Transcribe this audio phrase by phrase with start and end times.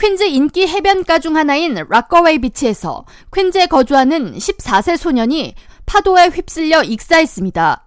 [0.00, 3.04] 퀸즈 인기 해변가 중 하나인 락커웨이 비치에서
[3.34, 7.84] 퀸즈에 거주하는 14세 소년이 파도에 휩쓸려 익사했습니다.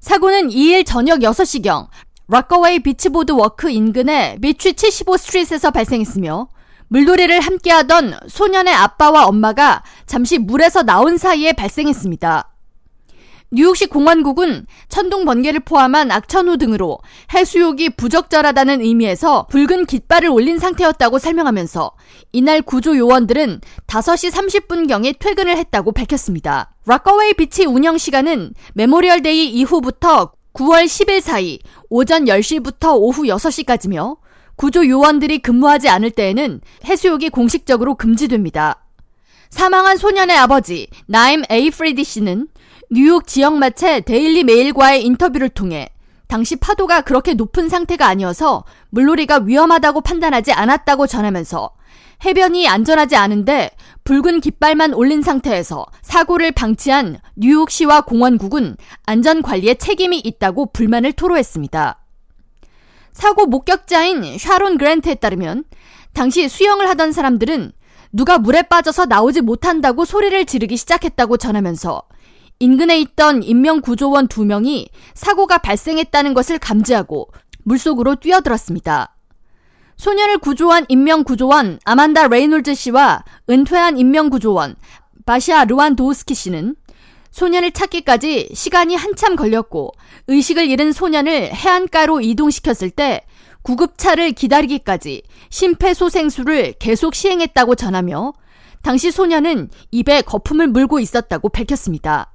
[0.00, 1.86] 사고는 2일 저녁 6시경
[2.26, 6.48] 락커웨이 비치 boardwalk 인근의 미취 75 스트릿에서 발생했으며
[6.88, 12.50] 물놀이를 함께하던 소년의 아빠와 엄마가 잠시 물에서 나온 사이에 발생했습니다.
[13.50, 16.98] 뉴욕시 공원국은 천둥 번개를 포함한 악천후 등으로
[17.32, 21.92] 해수욕이 부적절하다는 의미에서 붉은 깃발을 올린 상태였다고 설명하면서
[22.32, 26.74] 이날 구조 요원들은 5시 30분경에 퇴근을 했다고 밝혔습니다.
[26.84, 31.58] 락커웨이 비치 운영 시간은 Memorial Day 이후부터 9월 10일 사이
[31.88, 34.18] 오전 10시부터 오후 6시까지며
[34.56, 38.84] 구조 요원들이 근무하지 않을 때에는 해수욕이 공식적으로 금지됩니다.
[39.50, 42.48] 사망한 소년의 아버지 나임 에이 프리디 씨는
[42.90, 45.90] 뉴욕 지역 매체 데일리 메일과의 인터뷰를 통해
[46.26, 51.70] 당시 파도가 그렇게 높은 상태가 아니어서 물놀이가 위험하다고 판단하지 않았다고 전하면서
[52.24, 53.70] 해변이 안전하지 않은데
[54.04, 61.98] 붉은 깃발만 올린 상태에서 사고를 방치한 뉴욕시와 공원국은 안전 관리에 책임이 있다고 불만을 토로했습니다.
[63.12, 65.64] 사고 목격자인 샤론 그랜트에 따르면
[66.14, 67.72] 당시 수영을 하던 사람들은
[68.12, 72.02] 누가 물에 빠져서 나오지 못한다고 소리를 지르기 시작했다고 전하면서
[72.60, 77.28] 인근에 있던 인명구조원 두 명이 사고가 발생했다는 것을 감지하고
[77.62, 79.14] 물속으로 뛰어들었습니다.
[79.96, 84.74] 소년을 구조한 인명구조원 아만다 레이놀즈 씨와 은퇴한 인명구조원
[85.24, 86.74] 바시아 르완도우스키 씨는
[87.30, 89.92] 소년을 찾기까지 시간이 한참 걸렸고
[90.26, 93.24] 의식을 잃은 소년을 해안가로 이동시켰을 때
[93.62, 98.32] 구급차를 기다리기까지 심폐소생술을 계속 시행했다고 전하며
[98.82, 102.32] 당시 소년은 입에 거품을 물고 있었다고 밝혔습니다.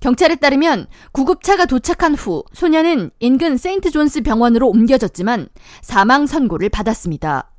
[0.00, 5.48] 경찰에 따르면 구급차가 도착한 후 소년은 인근 세인트 존스 병원으로 옮겨졌지만
[5.82, 7.50] 사망 선고를 받았습니다.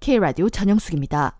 [0.00, 1.39] K라디오 전영숙입니다.